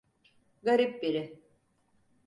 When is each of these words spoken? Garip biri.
Garip 0.63 1.03
biri. 1.03 1.41